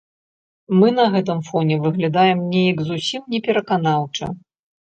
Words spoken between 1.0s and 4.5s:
гэты фоне выглядаем неяк зусім непераканаўча.